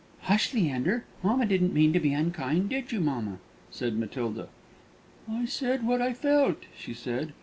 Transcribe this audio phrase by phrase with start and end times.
[0.21, 1.03] "Hush, Leander!
[1.21, 3.37] Mamma didn't mean to be unkind; did you, mamma?"
[3.69, 4.47] said Matilda.
[5.29, 7.33] "I said what I felt," she said.